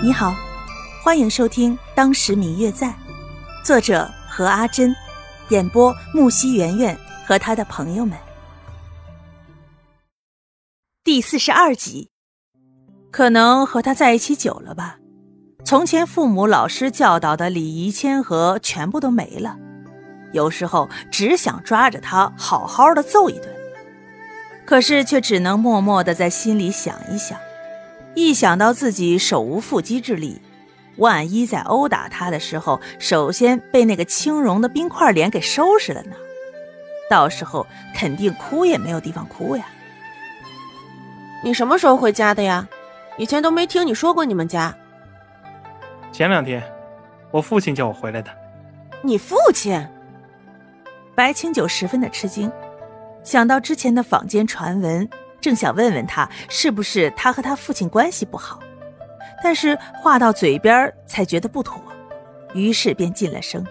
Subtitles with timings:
[0.00, 0.32] 你好，
[1.02, 2.86] 欢迎收听《当时明月在》，
[3.64, 4.94] 作者何阿珍，
[5.48, 8.16] 演播木西圆圆和他的朋友们。
[11.02, 12.10] 第四十二集，
[13.10, 14.98] 可能和他在一起久了吧，
[15.64, 19.56] 从前父母老师教导的礼仪谦和全部都没了，
[20.32, 23.52] 有时候只想抓着他好好的揍一顿，
[24.64, 27.36] 可是却只能默默的在心里想一想。
[28.18, 30.42] 一想到自己手无缚鸡之力，
[30.96, 36.16] 万一在殴打他的时候，首先被那个青蓉的冰块脸给收拾了呢？
[37.08, 39.64] 到时候肯定哭也没有地方哭呀！
[41.44, 42.68] 你什么时候回家的呀？
[43.18, 44.74] 以前都没听你说过你们家。
[46.10, 46.60] 前两天，
[47.30, 48.28] 我父亲叫我回来的。
[49.00, 49.86] 你父亲？
[51.14, 52.50] 白清九十分的吃惊，
[53.22, 55.08] 想到之前的坊间传闻。
[55.40, 58.58] 正想问问他是不是他和他父亲关系不好，
[59.42, 61.80] 但是话到嘴边才觉得不妥，
[62.54, 63.64] 于是便进了声。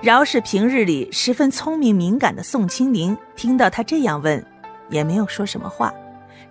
[0.00, 4.44] 饶是平日里十分聪明敏感的宋清灵，听到他这样问，
[4.90, 5.92] 也没有说什么话，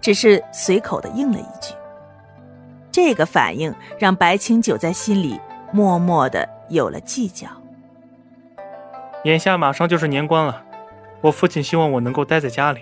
[0.02, 1.74] 只是随口的应了一句。
[2.92, 5.40] 这个反应让白清九在心里
[5.72, 7.48] 默默的有了计较。
[9.24, 10.64] 眼下马上就是年关了，
[11.22, 12.82] 我父亲希望我能够待在家里。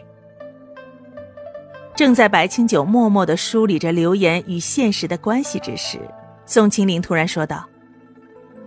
[2.01, 5.99] 正在白清九默默的梳理着流言与现实的关系之时，
[6.47, 7.63] 宋清灵突然说道：“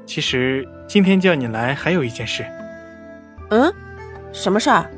[0.07, 2.47] 其实今天叫你来还有一件事。
[3.51, 3.75] ”“嗯，
[4.33, 4.89] 什么事儿？”“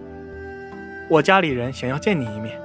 [1.09, 2.61] 我家里人想要见你一面。”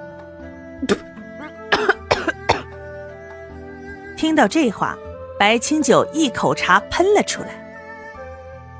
[4.17, 4.97] 听到这话，
[5.39, 7.47] 白清九一口茶喷了出来。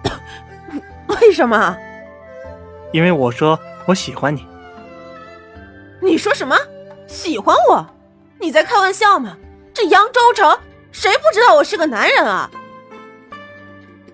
[1.08, 1.78] “为什么
[2.92, 4.46] ？”“因为我说我喜欢你。
[6.04, 6.54] ”“你说什么？”
[7.12, 7.86] 喜欢我？
[8.40, 9.36] 你在开玩笑吗？
[9.74, 10.58] 这扬州城
[10.94, 12.50] 谁不知道我是个男人啊？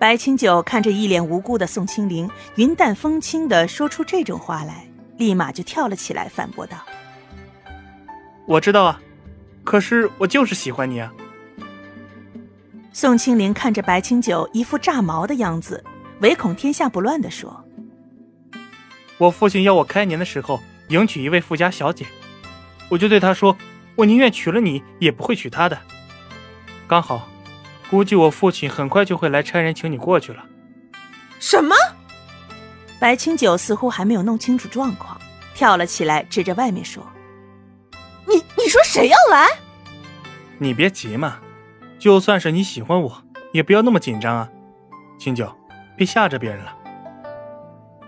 [0.00, 6.76] 白清九看着一脸无辜的宋清灵，云淡风轻的说出这种话来，立马就跳了起来，反驳道
[8.46, 9.00] ：“我知道啊，
[9.62, 11.14] 可是我就是喜欢你啊。”
[12.92, 15.84] 宋清灵看着白清九一副炸毛的样子，
[16.20, 17.64] 唯恐天下不乱的说
[19.18, 20.58] ：“我父亲要我开年的时候
[20.88, 22.04] 迎娶一位富家小姐。”
[22.88, 23.56] 我就对他说
[23.96, 25.78] ：“我宁愿娶了你，也不会娶她的。”
[26.88, 27.28] 刚好，
[27.90, 30.44] 估计我父亲很快就会来差人请你过去了。
[31.38, 31.74] 什么？
[32.98, 35.20] 白清九似乎还没有弄清楚状况，
[35.54, 37.06] 跳了起来，指着外面说
[38.26, 39.46] ：“你你说谁要来？
[40.58, 41.38] 你别急嘛，
[41.98, 43.22] 就算是你喜欢我，
[43.52, 44.48] 也不要那么紧张啊，
[45.18, 45.54] 清九，
[45.96, 46.74] 别吓着别人了。”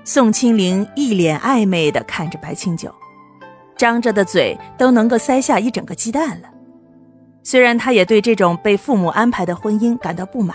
[0.02, 2.92] 宋清灵一脸暧昧的看着白清九。
[3.80, 6.50] 张着的嘴都能够塞下一整个鸡蛋了。
[7.42, 10.54] 虽然他也对这种被父母安排的婚姻感到不满，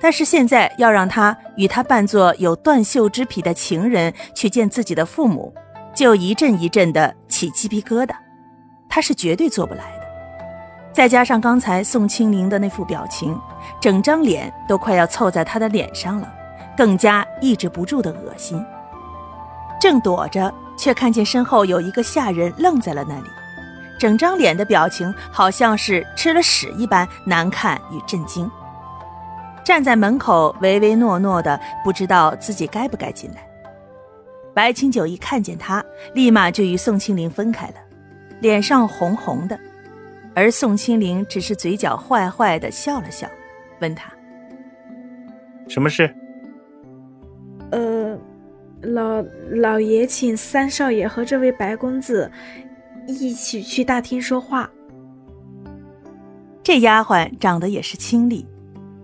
[0.00, 5.52] 但是现在要让他与他扮作有断袖之癖的情人去见自己的父母，
[5.94, 8.14] 就一阵一阵的起鸡皮疙瘩，
[8.88, 10.06] 他是绝对做不来的。
[10.94, 13.38] 再加上刚才宋清灵的那副表情，
[13.78, 16.34] 整张脸都快要凑在他的脸上了，
[16.74, 18.64] 更加抑制不住的恶心。
[19.78, 20.50] 正躲着。
[20.76, 23.28] 却看见身后有一个下人愣在了那里，
[23.98, 28.50] 整张脸的表情好像是吃了屎一般难看与震惊。
[29.64, 33.44] 站在门口唯唯诺诺的，不知道自己该不该进来。
[34.54, 37.74] 白清九一看见他，立马就与宋清灵分开了，
[38.40, 39.58] 脸上红红的，
[40.34, 43.26] 而宋清灵只是嘴角坏坏的笑了笑，
[43.80, 44.10] 问他
[45.68, 46.14] ：“什么事？”
[48.82, 48.88] 呃。
[48.90, 52.30] 老老爷请三少爷和这位白公子
[53.06, 54.70] 一起去大厅说话。
[56.62, 58.46] 这丫鬟长得也是清丽，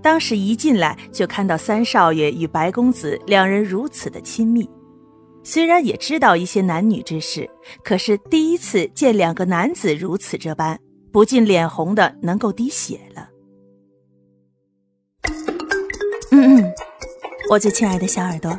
[0.02, 4.68] 当时一进来就看到三少爷与白公子两人如此的亲密，
[5.42, 7.48] 虽然也知道一些男女之事，
[7.84, 10.78] 可是第一次见两个男子如此这般，
[11.12, 13.30] 不禁脸红的能够滴血了。
[16.30, 16.72] 嗯嗯，
[17.50, 18.58] 我最亲爱的小耳朵。